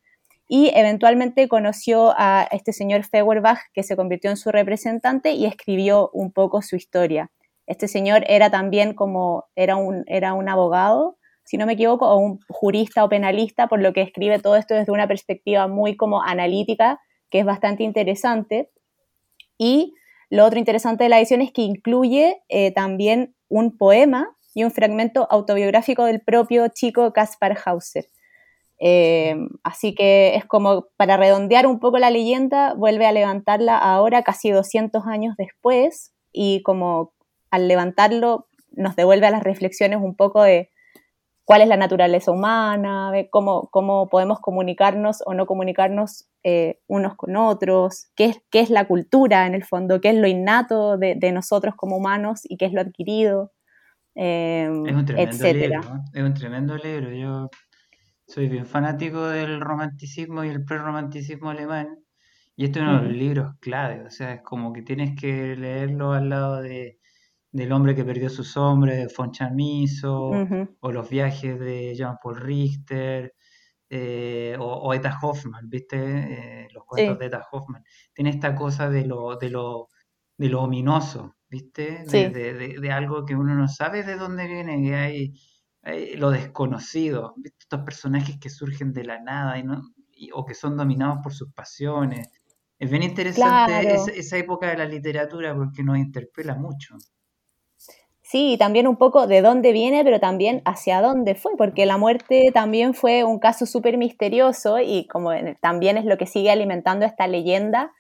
[0.49, 6.11] Y eventualmente conoció a este señor Feuerbach que se convirtió en su representante y escribió
[6.13, 7.31] un poco su historia.
[7.67, 12.17] Este señor era también como, era un, era un abogado, si no me equivoco, o
[12.17, 16.23] un jurista o penalista, por lo que escribe todo esto desde una perspectiva muy como
[16.23, 18.71] analítica, que es bastante interesante.
[19.59, 19.95] Y
[20.31, 24.71] lo otro interesante de la edición es que incluye eh, también un poema y un
[24.71, 28.07] fragmento autobiográfico del propio chico Caspar Hauser.
[28.79, 34.23] Eh, así que es como para redondear un poco la leyenda, vuelve a levantarla ahora
[34.23, 37.13] casi 200 años después y como
[37.51, 40.71] al levantarlo nos devuelve a las reflexiones un poco de
[41.45, 47.15] cuál es la naturaleza humana, de cómo, cómo podemos comunicarnos o no comunicarnos eh, unos
[47.15, 50.99] con otros, qué es, qué es la cultura en el fondo, qué es lo innato
[50.99, 53.53] de, nosotros como humanos y qué es lo adquirido,
[54.17, 55.81] eh, es un tremendo Libro,
[56.15, 57.13] Es un tremendo libro.
[57.13, 57.51] Yo
[58.27, 61.99] soy bien fanático del romanticismo y el prerromanticismo alemán.
[62.57, 65.57] Y este es uno de los libros clave, o sea, es como que tienes que
[65.57, 66.99] leerlo al lado de,
[67.53, 70.31] del hombre que perdió sus hombres, de von Chamizo,
[70.81, 73.35] o los viajes de Jean-Paul Richter,
[73.91, 75.97] eh, o, Eta Hoffman, ¿viste?
[75.99, 77.85] Eh, los cuentos de Eta Hoffman.
[78.15, 79.89] Tiene esta cosa de lo, de lo
[80.39, 82.05] de lo ominoso, ¿viste?
[82.05, 85.33] De, algo que uno no sabe de dónde viene, que hay,
[86.17, 87.35] lo desconocido.
[87.45, 89.83] Estos personajes que surgen de la nada y no,
[90.35, 92.29] o que son dominados por sus pasiones.
[92.79, 96.97] Es bien interesante esa, época de la literatura porque nos interpela mucho.
[98.21, 101.97] Sí, y también un poco de dónde viene, pero también hacia dónde fue, porque la
[101.97, 107.07] muerte también fue un caso súper misterioso y como también es lo que sigue alimentando
[107.07, 107.93] esta leyenda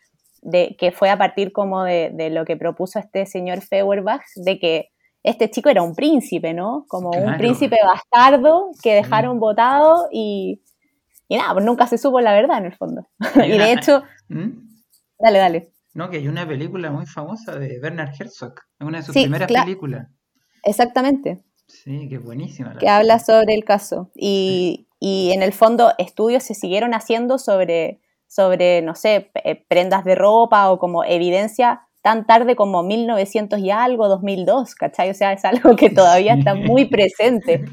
[0.42, 4.90] de que fue a partir como de, lo que propuso este señor Feuerbach, de que
[5.27, 6.85] este chico era un príncipe, ¿no?
[6.87, 10.62] Como un príncipe bastardo que dejaron votado y,
[11.27, 13.09] y nada, pues nunca se supo la verdad en el fondo.
[13.45, 14.51] y de hecho, ¿Mm?
[15.19, 15.73] dale, dale.
[15.95, 20.07] No, que hay una película muy famosa de Bernard Herzog, una de sus primeras películas.
[20.62, 21.43] Exactamente.
[21.67, 22.77] Sí, que buenísima.
[22.79, 24.12] que habla sobre el caso.
[24.15, 29.33] Y, en el fondo estudios se siguieron haciendo sobre, sobre, no sé,
[29.69, 35.11] prendas de ropa o como evidencia tan tarde como 1900 y algo, 2002, ¿cachai?
[35.11, 37.64] O sea, es algo que todavía está muy presente,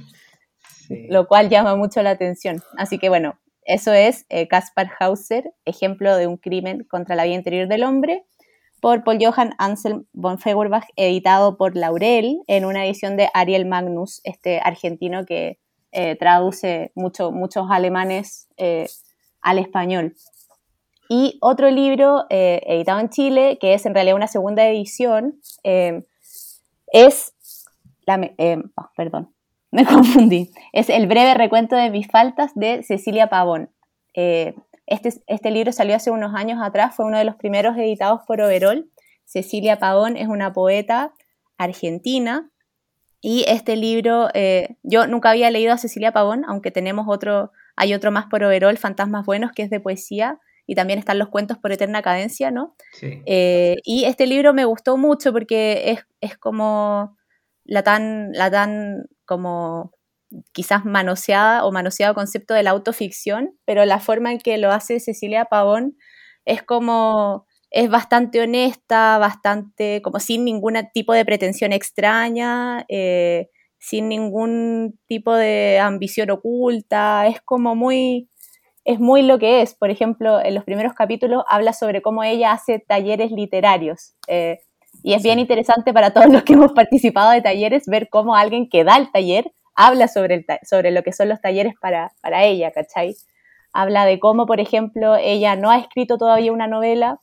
[1.08, 2.64] lo cual llama mucho la atención.
[2.76, 7.36] Así que bueno, eso es eh, Caspar Hauser, ejemplo de un crimen contra la vida
[7.36, 8.26] interior del hombre
[8.82, 14.20] por Paul Johann Anselm von Feuerbach, editado por Laurel en una edición de Ariel Magnus,
[14.24, 15.60] este argentino que
[15.92, 18.88] eh, traduce mucho, muchos alemanes eh,
[19.42, 20.16] al español.
[21.10, 27.34] Y otro libro eh, editado en Chile, que es en realidad una segunda edición, es
[28.06, 28.32] la,
[28.76, 29.34] oh, perdón,
[29.72, 30.52] me confundí.
[30.72, 33.70] Es El breve recuento de mis faltas de Cecilia Pavón.
[34.14, 38.42] Este, este, libro salió hace unos años atrás, fue uno de los primeros editados por
[38.42, 38.90] Overol.
[39.26, 41.14] Cecilia Pavón es una poeta
[41.58, 42.52] argentina
[43.26, 47.94] y este libro, eh, yo nunca había leído a Cecilia Pavón, aunque tenemos otro, hay
[47.94, 51.58] otro más por Overol, Fantasmas Buenos, que es de poesía, y también están los cuentos
[51.58, 52.76] por eterna cadencia, ¿no?
[53.02, 57.18] Eh, y este libro me gustó mucho porque es, es como
[57.66, 59.92] la tan, la tan como
[60.52, 65.00] quizás manoseada o manoseado concepto de la autoficción, pero la forma en que lo hace
[65.00, 65.98] Cecilia Pavón
[66.46, 73.50] es como, es bastante honesta, bastante, como sin ningún tipo de pretensión extraña, eh,
[73.80, 78.30] sin ningún tipo de ambición oculta, es como muy,
[78.86, 79.74] es muy lo que es.
[79.76, 84.14] Por ejemplo, en los primeros capítulos habla sobre cómo ella hace talleres literarios.
[84.28, 84.60] Eh,
[85.02, 88.70] y es bien interesante para todos los que hemos participado de talleres ver cómo alguien
[88.70, 92.44] que da el taller habla sobre, el, sobre lo que son los talleres para, para
[92.44, 93.16] ella, ¿cachai?
[93.74, 97.20] Habla de cómo, por ejemplo, ella no ha escrito todavía una novela.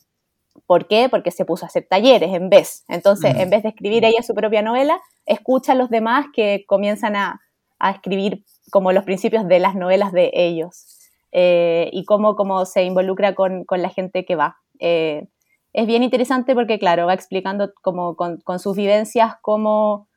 [0.67, 1.09] ¿Por qué?
[1.09, 2.85] Porque se puso a hacer talleres en vez.
[2.89, 7.15] Entonces, en vez de escribir ella su propia novela, escucha a los demás que comienzan
[7.15, 7.41] a,
[7.79, 11.00] a escribir como los principios de las novelas de ellos.
[11.33, 14.57] Eh, y cómo, cómo, se involucra con, con, la gente que va.
[14.81, 15.29] Eh,
[15.73, 20.09] es bien interesante porque, claro, va explicando como con, con sus vivencias cómo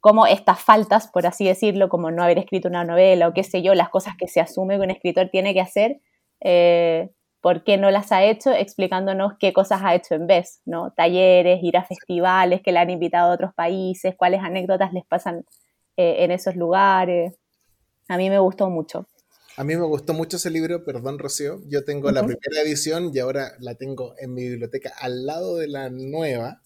[0.00, 3.62] como estas faltas, por así decirlo, como no haber escrito una novela o qué sé
[3.62, 6.00] yo, las cosas que se asume que un escritor tiene que hacer,
[6.40, 7.10] eh,
[7.42, 10.92] por qué no las ha hecho, explicándonos qué cosas ha hecho en vez, ¿no?
[10.92, 15.44] Talleres, ir a festivales que le han invitado a otros países, cuáles anécdotas les pasan
[15.96, 17.38] eh, en esos lugares.
[18.08, 19.06] A mí me gustó mucho.
[19.60, 23.18] A mí me gustó mucho ese libro, perdón Rocío, yo tengo la primera edición y
[23.18, 26.62] ahora la tengo en mi biblioteca al lado de la nueva.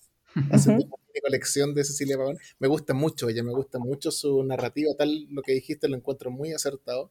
[0.53, 0.79] Hace
[1.21, 2.39] colección de Cecilia Pavón.
[2.61, 6.31] Me gusta mucho ella, me gusta mucho su narrativa, tal lo que dijiste lo encuentro
[6.31, 7.11] muy acertado.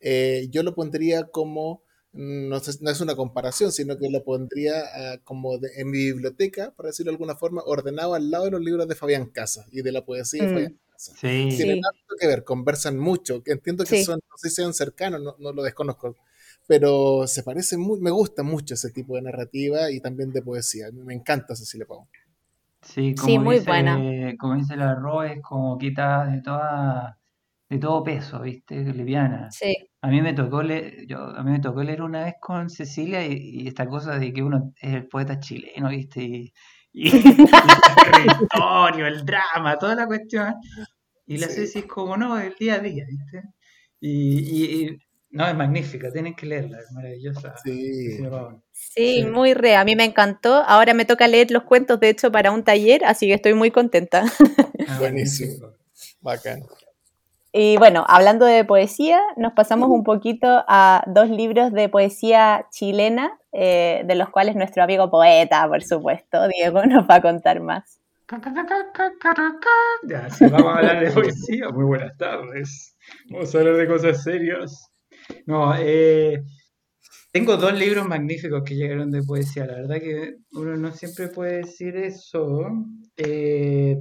[0.00, 5.20] Eh, yo lo pondría como, mm, no, es una comparación, sino que lo pondría ah,
[5.22, 8.88] como en mi biblioteca, por decirlo de alguna forma, ordenado al lado de los libros
[8.88, 10.78] de Fabián Casas y de la poesía de mm.
[11.08, 11.56] Fabián Casas.
[11.56, 15.20] Tiene tanto que ver, conversan mucho, que entiendo que son, no sé si sean cercanos,
[15.22, 16.16] no, no lo desconozco,
[16.66, 20.86] pero se parece muy, me gusta mucho ese tipo de narrativa y también de poesía.
[20.92, 22.06] Me encanta Cecilia Pavón.
[22.82, 23.98] Sí, como muy dice, buena.
[24.38, 27.18] Como dice la Ro, es como quita de toda,
[27.68, 28.76] de todo peso, ¿viste?
[28.92, 29.50] Liviana.
[29.50, 29.76] Sí.
[30.00, 33.26] A mí me tocó leer, yo, a mí me tocó leer una vez con Cecilia
[33.26, 36.22] y, esta cosa de que uno es el poeta chileno, ¿viste?
[36.22, 36.52] Y,
[36.92, 37.08] y,
[38.98, 40.54] el el drama, toda la cuestión.
[41.26, 43.42] Y la Ceci es como, no, el día a día, ¿viste?
[44.00, 44.98] Y,
[45.30, 47.54] no, es magnífica, tienen que leerla, es maravillosa.
[47.62, 48.18] Sí.
[48.72, 50.54] Sí, muy re, a mí me encantó.
[50.54, 53.70] Ahora me toca leer los cuentos, de hecho, para un taller, así que estoy muy
[53.70, 54.24] contenta.
[54.88, 55.76] Ah, Buenísimo,
[56.20, 56.62] bacán.
[57.52, 63.38] Y bueno, hablando de poesía, nos pasamos un poquito a dos libros de poesía chilena,
[63.52, 68.00] eh, de los cuales nuestro amigo poeta, por supuesto, Diego, nos va a contar más.
[70.08, 72.96] Ya, si vamos a hablar de poesía, muy buenas tardes.
[73.28, 74.88] Vamos a hablar de cosas serias.
[75.46, 76.40] No, eh,
[77.32, 79.66] Tengo dos libros magníficos que llegaron de poesía.
[79.66, 82.60] La verdad que uno no siempre puede decir eso.
[83.16, 83.96] Eh,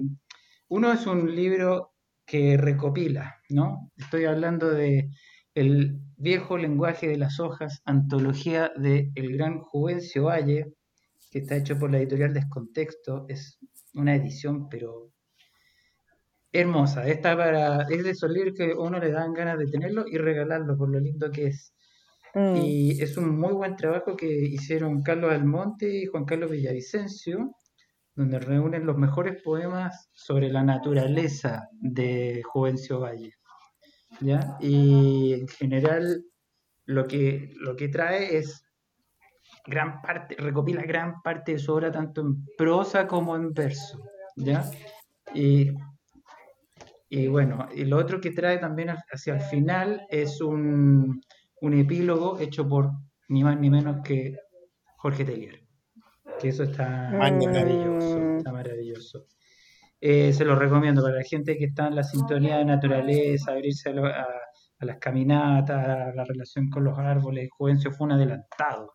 [0.67, 1.93] uno es un libro
[2.29, 3.91] que recopila, ¿no?
[3.97, 5.09] Estoy hablando de
[5.55, 10.73] El viejo lenguaje de las hojas, antología de el gran Juvencio Valle,
[11.31, 13.25] que está hecho por la editorial Descontexto.
[13.27, 13.57] Es
[13.95, 15.11] una edición, pero
[16.51, 17.07] hermosa.
[17.07, 20.77] Está para, es de esos libros que uno le dan ganas de tenerlo y regalarlo
[20.77, 21.73] por lo lindo que es.
[22.35, 22.55] Mm.
[22.57, 27.55] Y es un muy buen trabajo que hicieron Carlos Almonte y Juan Carlos Villavicencio,
[28.19, 33.33] donde reúnen los mejores poemas sobre la naturaleza de Juvencio Valle.
[34.19, 34.57] ¿ya?
[34.59, 36.25] Y en general
[36.83, 38.61] lo que, lo que trae es
[39.65, 44.03] gran parte, recopila gran parte de su obra tanto en prosa como en verso.
[44.35, 44.69] ¿ya?
[45.33, 45.71] Y,
[47.07, 51.21] y bueno, y lo otro que trae también hacia el final es un,
[51.61, 52.91] un epílogo hecho por
[53.29, 54.35] ni más ni menos que
[54.97, 55.58] Jorge Tellier.
[56.39, 59.25] Que eso está maravilloso, está maravilloso.
[59.99, 63.89] Eh, se lo recomiendo para la gente que está en la sintonía de naturaleza, abrirse
[63.89, 67.49] a, las caminatas, a la relación con los árboles.
[67.51, 68.93] Juvencio fue un adelantado.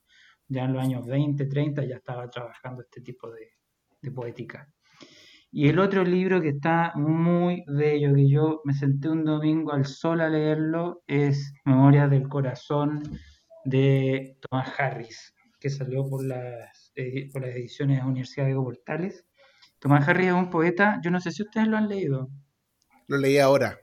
[0.49, 3.51] Ya en los años 20, 30 ya estaba trabajando este tipo de,
[4.01, 4.67] de poética.
[5.51, 9.85] Y el otro libro que está muy bello, que yo me senté un domingo al
[9.85, 13.03] sol a leerlo, es Memorias del Corazón
[13.65, 18.55] de Tomás Harris, que salió por las, eh, por las ediciones de la Universidad de
[18.55, 19.25] Portales.
[19.79, 22.29] Tomás Harris es un poeta, yo no sé si ustedes lo han leído.
[23.07, 23.81] Lo leí ahora,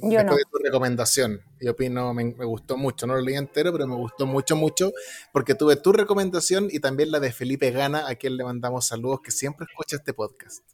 [0.00, 1.40] después de tu recomendación.
[1.60, 3.06] Y opino, me, me, gustó mucho.
[3.06, 4.90] No lo leí entero, pero me gustó mucho, mucho,
[5.32, 9.20] porque tuve tu recomendación y también la de Felipe Gana, a quien le mandamos saludos,
[9.22, 10.64] que siempre escucha este podcast.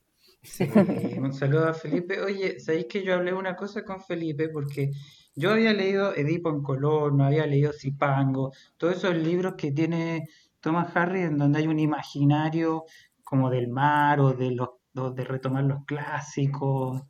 [1.20, 2.22] un saludo a Felipe.
[2.22, 4.48] Oye, ¿sabéis que yo hablé una cosa con Felipe?
[4.48, 4.90] Porque
[5.34, 10.26] yo había leído Edipo en Colón, había leído Zipango, todos esos libros que tiene
[10.66, 12.86] Thomas Harris en donde hay un imaginario
[13.22, 14.70] como del mar o de, los,
[15.14, 17.02] de retomar los clásicos,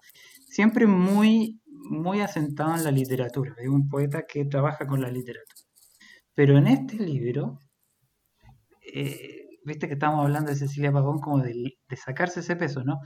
[0.46, 3.54] siempre muy, muy asentado en la literatura.
[3.56, 5.62] Es un poeta que trabaja con la literatura.
[6.34, 7.58] Pero en este libro,
[8.92, 13.00] eh, viste que estamos hablando de Cecilia Pavón como de, sacarse ese peso, ¿no?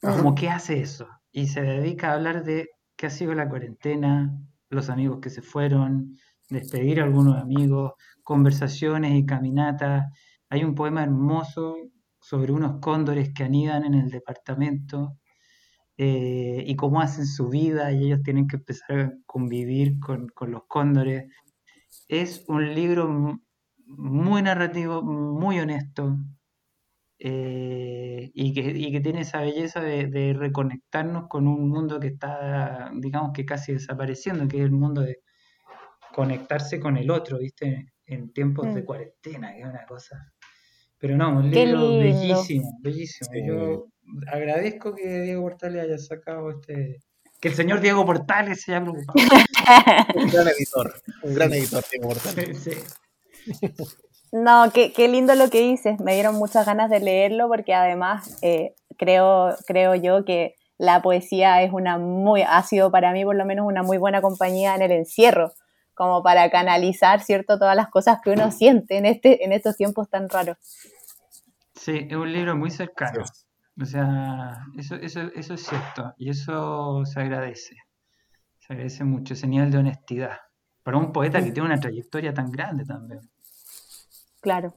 [0.00, 4.40] Como que hace eso y se dedica a hablar de qué ha sido la cuarentena,
[4.68, 6.16] los amigos que se fueron,
[6.50, 10.06] despedir a algunos amigos, conversaciones y caminatas.
[10.48, 11.76] Hay un poema hermoso
[12.20, 15.16] sobre unos cóndores que anidan en el departamento
[15.96, 20.50] eh, y cómo hacen su vida y ellos tienen que empezar a convivir con, con
[20.50, 21.24] los cóndores.
[22.08, 23.40] Es un libro
[23.86, 26.16] muy narrativo, muy honesto,
[27.22, 33.44] eh, y, que, tiene esa belleza de, reconectarnos con un mundo que está, digamos que
[33.44, 35.20] casi desapareciendo, que es el mundo de
[36.20, 37.94] conectarse con el otro, ¿viste?
[38.04, 38.84] En tiempos de mm.
[38.84, 40.30] cuarentena, que es una cosa.
[40.98, 43.30] Pero no, un libro bellísimo, bellísimo.
[43.46, 43.86] Yo
[44.30, 46.98] agradezco que Diego Portales haya sacado este.
[47.40, 49.18] Que el señor Diego Portales se haya preocupado.
[50.14, 52.68] un gran editor, un gran editor, Diego Portales.
[53.42, 53.68] Sí.
[54.32, 55.98] No, qué, qué, lindo lo que dices.
[55.98, 61.62] Me dieron muchas ganas de leerlo porque además eh, creo, creo yo que la poesía
[61.62, 64.82] es una muy, ha sido para mí por lo menos una muy buena compañía en
[64.82, 65.52] el encierro,
[66.00, 67.58] como para canalizar, ¿cierto?
[67.58, 70.56] Todas las cosas que uno siente en, este, en estos tiempos tan raros.
[71.74, 73.22] Sí, es un libro muy cercano.
[73.78, 77.76] O sea, eso, eso, eso es cierto y eso se agradece.
[78.60, 80.38] Se agradece mucho ese nivel de honestidad.
[80.82, 83.20] Para un poeta que tiene una trayectoria tan grande también.
[84.40, 84.72] Claro.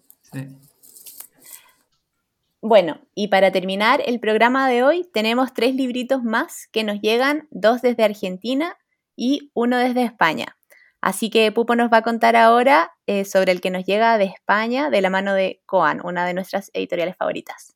[2.60, 7.48] Bueno, y para terminar el programa de hoy tenemos tres libritos más que nos llegan,
[7.50, 8.76] dos desde Argentina
[9.16, 10.58] y uno desde España.
[11.04, 14.24] Así que Pupo nos va a contar ahora eh, sobre el que nos llega de
[14.24, 17.74] España de la mano de Coan, una de nuestras editoriales favoritas.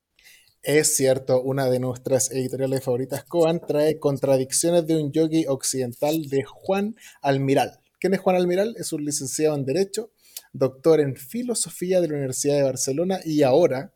[0.64, 6.46] Es cierto, una de nuestras editoriales favoritas, Coan, trae Contradicciones de un yogi occidental de
[6.46, 7.82] Juan Almiral.
[8.00, 8.76] ¿Quién es Juan Almiral?
[8.80, 10.14] Es un licenciado en Derecho,
[10.54, 13.94] doctor en Filosofía de la Universidad de Barcelona y ahora,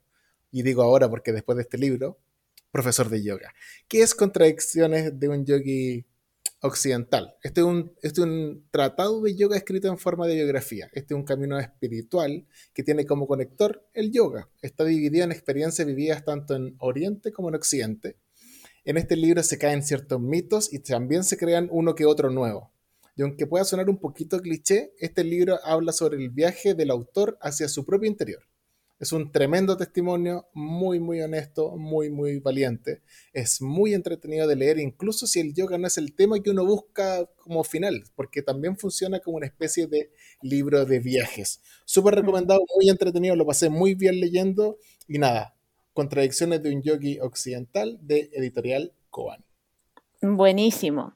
[0.51, 2.19] y digo ahora porque después de este libro,
[2.69, 3.53] profesor de yoga.
[3.87, 6.05] ¿Qué es Contradicciones de un yogi
[6.61, 7.35] occidental?
[7.43, 10.89] Este es un, este es un tratado de yoga escrito en forma de biografía.
[10.93, 14.49] Este es un camino espiritual que tiene como conector el yoga.
[14.61, 18.17] Está dividido en experiencias vividas tanto en Oriente como en Occidente.
[18.83, 22.71] En este libro se caen ciertos mitos y también se crean uno que otro nuevo.
[23.15, 27.37] Y aunque pueda sonar un poquito cliché, este libro habla sobre el viaje del autor
[27.41, 28.41] hacia su propio interior.
[29.01, 33.01] Es un tremendo testimonio, muy, muy honesto, muy, muy valiente.
[33.33, 36.65] Es muy entretenido de leer, incluso si el yoga no es el tema que uno
[36.65, 41.61] busca como final, porque también funciona como una especie de libro de viajes.
[41.83, 44.77] Súper recomendado, muy entretenido, lo pasé muy bien leyendo.
[45.07, 45.55] Y nada,
[45.93, 49.43] Contradicciones de un yogi occidental de editorial Koan.
[50.21, 51.13] Buenísimo.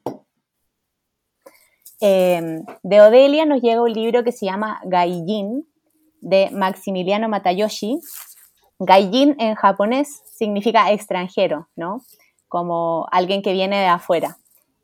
[2.02, 5.66] Em, de Odelia nos llega un libro que se llama Gaijin,
[6.22, 8.00] de Maximiliano Matayoshi.
[8.80, 12.02] Gaijin en japonés significa extranjero, ¿no?
[12.48, 14.38] Como alguien que viene de afuera.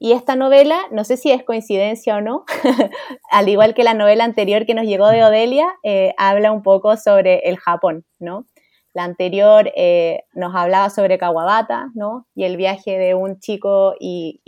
[0.04, 2.44] Y esta novela, no sé si es coincidencia o no,
[3.30, 6.98] al igual que la novela anterior que nos llegó de Odelia, eh, habla un poco
[6.98, 8.48] sobre el Japón, ¿no?
[8.94, 12.26] La anterior eh, nos hablaba sobre Kawabata, ¿no?
[12.34, 14.42] Y el viaje de un chico y,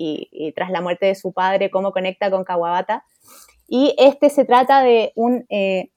[0.55, 3.05] tras la muerte de su padre, cómo conecta con Kawabata.
[3.67, 5.91] Y este se trata de un, eh,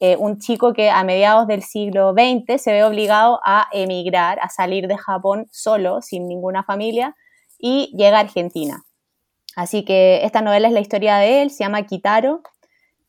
[0.00, 4.48] eh, un chico que a mediados del siglo XX se ve obligado a emigrar, a
[4.48, 7.16] salir de Japón solo, sin ninguna familia,
[7.58, 8.84] y llega a Argentina.
[9.56, 12.42] Así que esta novela es la historia de él, se llama Kitaro,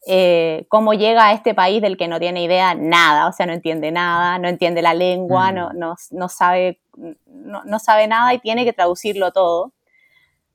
[0.09, 3.51] eh, cómo llega a este país del que no tiene idea nada, o sea, no
[3.51, 5.95] entiende nada, no entiende la lengua, no, mm.
[6.11, 6.79] no, sabe,
[7.25, 9.73] no, sabe nada y tiene que traducirlo todo.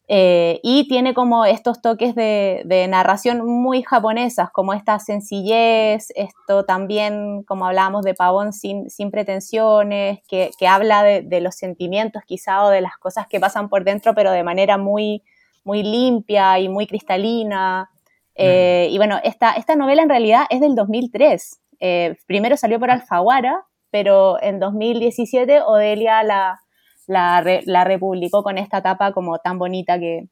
[0.09, 7.45] Eh, y tiene como estos toques de, narración muy japonesas, como esta sencillez, esto también,
[7.45, 12.81] como hablábamos de Pavón, sin, sin pretensiones, que, habla de, los sentimientos quizá o de
[12.81, 15.23] las cosas que pasan por dentro, pero de manera muy,
[15.65, 17.91] muy limpia y muy cristalina.
[18.35, 21.61] Eh, y bueno, esta, esta novela en realidad es del 2003.
[21.81, 26.61] Eh, primero salió por Alfaguara, pero en 2017 Odelia la,
[27.07, 27.43] la,
[27.85, 30.29] republicó con esta tapa como tan bonita que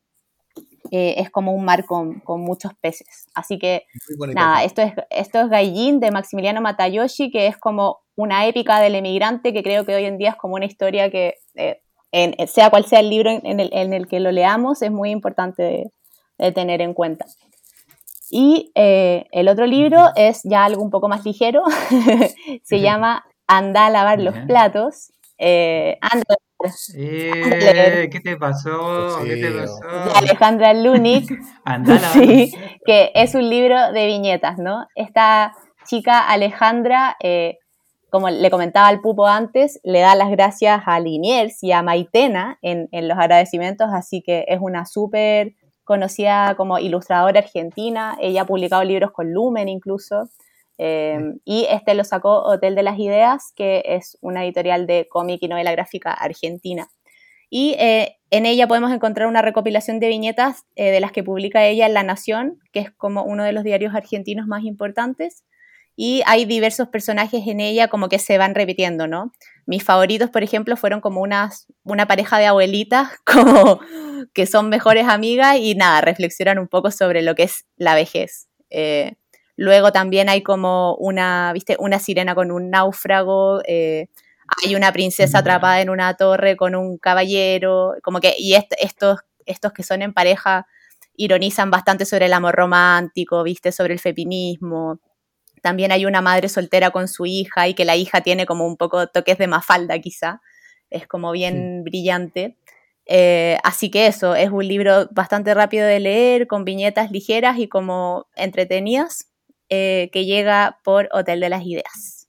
[0.91, 3.29] es como un mar con, muchos peces.
[3.35, 3.85] Así que
[4.35, 8.95] nada, esto es, esto es Gaijin de Maximiliano Matayoshi, que es como una épica del
[8.95, 11.81] emigrante que creo que hoy en día es como una historia que, eh,
[12.47, 15.93] sea cual sea el libro en, el, que lo leamos, es muy importante
[16.39, 17.27] de tener en cuenta.
[18.31, 21.65] Y eh, el otro libro es ya algo un poco más ligero,
[22.63, 25.13] se llama Anda a lavar los platos.
[25.39, 25.99] Eh,
[26.95, 29.21] eh, ¿Qué te pasó?
[29.25, 29.81] ¿Qué te pasó?
[29.81, 31.31] De Alejandra Lunik,
[32.13, 32.53] sí,
[32.85, 34.87] que es un libro de viñetas, ¿no?
[34.95, 35.55] Esta
[35.87, 37.17] chica Alejandra,
[38.11, 42.59] como le comentaba al Pupo antes, le da las gracias a Liniers y a Maitena
[42.63, 45.55] en, en los agradecimientos, así que es una súper
[45.91, 50.29] conocida como ilustradora argentina, ella ha publicado libros con Lumen incluso,
[50.81, 55.43] em, y este lo sacó Hotel de las Ideas, que es una editorial de cómic
[55.43, 56.89] y novela gráfica argentina.
[57.51, 61.67] Y eh, en ella podemos encontrar una recopilación de viñetas eh, de las que publica
[61.67, 65.45] ella en La Nación, que es como uno de los diarios argentinos más importantes,
[65.97, 69.33] y hay diversos personajes en ella como que se van repitiendo, ¿no?
[69.67, 73.81] Mis favoritos, por ejemplo, fueron como unas, una pareja de abuelitas, como
[74.33, 78.49] que son mejores amigas y nada, reflexionan un poco sobre lo que es la vejez.
[78.71, 79.17] Eh,
[79.61, 84.09] luego también hay como una, viste, una sirena con un náufrago, eh,
[84.65, 89.73] hay una princesa atrapada en una torre con un caballero, como que, y estos, estos
[89.75, 90.67] que son en pareja
[91.15, 94.99] ironizan bastante sobre el amor romántico, viste, sobre el feminismo.
[95.61, 98.79] También hay una madre soltera con su hija y que la hija tiene como un
[98.79, 100.41] poco toques de mafalda quizá.
[100.89, 102.57] Es como bien brillante.
[103.05, 107.69] Eh, así que eso, es un libro bastante rápido de leer, con viñetas ligeras y
[107.69, 109.31] como entretenidas,
[109.71, 112.29] eh, que llega por Hotel de las Ideas.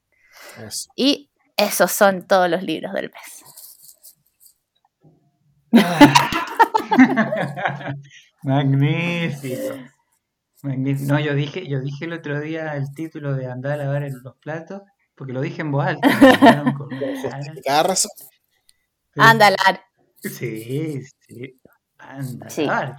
[0.96, 3.44] Y esos son todos los libros del mes.
[8.44, 9.76] Magnífico.
[10.64, 14.22] No, yo dije, yo dije el otro día el título de andar a lavar en
[14.22, 14.82] los platos,
[15.16, 16.10] porque lo dije en voz alta.
[17.66, 18.12] Cada razón.
[19.16, 19.82] Andalar.
[20.18, 21.60] Sí, sí.
[21.98, 22.96] Andalar.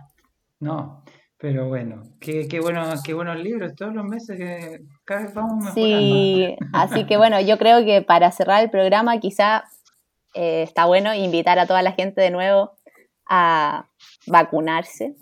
[0.58, 1.04] No,
[1.42, 5.56] pero bueno, qué, qué, bueno, qué buenos libros todos los meses que cada vez vamos
[5.56, 5.74] mejorando.
[5.74, 9.64] Sí, así que bueno, yo creo que para cerrar el programa quizá
[10.34, 12.78] eh, está bueno invitar a toda la gente de nuevo
[13.28, 13.88] a
[14.28, 15.16] vacunarse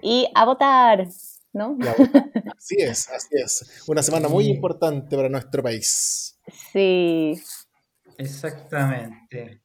[0.00, 1.06] y a votar.
[1.52, 1.76] ¿no?
[2.56, 3.84] Así es, así es.
[3.88, 6.38] Una semana muy importante para nuestro país.
[6.72, 7.38] Sí.
[8.16, 9.60] Exactamente.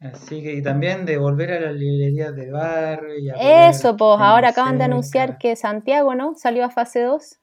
[0.00, 3.34] Así que y también de volver a las librerías de barrio.
[3.40, 6.34] Eso, pues ahora acaban de anunciar que Santiago, ¿no?
[6.36, 7.38] Salió a fase 2.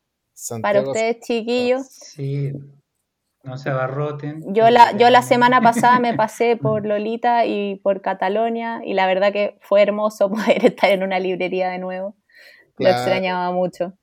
[0.61, 1.85] para ustedes, chiquillos.
[1.87, 2.53] Sí,
[3.43, 4.41] no se abarroten.
[4.53, 9.05] Yo la, yo la semana pasada me pasé por Lolita y por Catalonia y la
[9.05, 12.15] verdad que fue hermoso poder estar en una librería de nuevo.
[12.77, 13.93] Lo extrañaba mucho.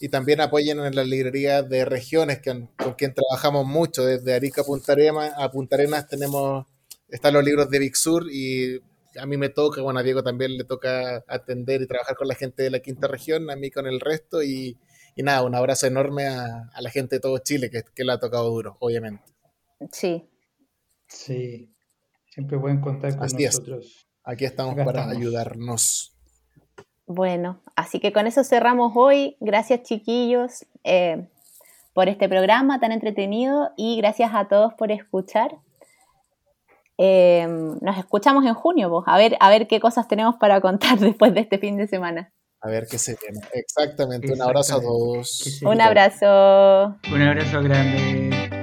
[0.00, 4.64] y también apoyen en la librería de regiones con quien trabajamos mucho, desde Arica a
[4.64, 6.66] Punta, Arenas, a Punta Arenas tenemos,
[7.12, 8.80] están los libros de Big Sur y
[9.20, 12.34] a mí me toca, bueno, a Diego también le toca atender y trabajar con la
[12.34, 14.78] gente de la quinta región, a mí con el resto y,
[15.16, 18.48] nada, un abrazo enorme a, la gente de todo Chile que, que le ha tocado
[18.48, 19.24] duro, obviamente.
[19.92, 20.26] Sí.
[21.06, 21.70] Sí,
[22.30, 24.08] siempre pueden contar con nosotros.
[24.24, 26.16] Aquí estamos para ayudarnos.
[27.06, 29.36] Bueno, así que con eso cerramos hoy.
[29.40, 31.28] Gracias chiquillos eh,
[31.92, 35.58] por este programa tan entretenido y gracias a todos por escuchar.
[37.04, 37.48] Eh,
[37.80, 39.02] nos escuchamos en junio, vos.
[39.08, 42.32] A ver, a ver qué cosas tenemos para contar después de este fin de semana.
[42.60, 43.44] A ver qué se viene.
[43.52, 44.32] Exactamente.
[44.32, 45.60] Un abrazo a todos.
[45.62, 46.96] Un abrazo.
[47.12, 48.61] Un abrazo grande.